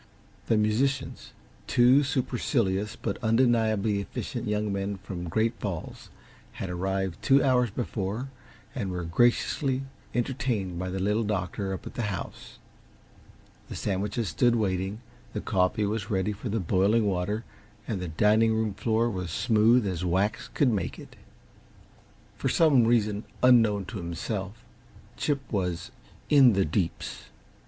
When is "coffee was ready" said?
15.41-16.31